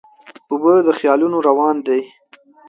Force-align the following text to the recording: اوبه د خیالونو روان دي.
اوبه 0.51 0.73
د 0.87 0.89
خیالونو 0.99 1.37
روان 1.47 1.75
دي. 1.87 1.99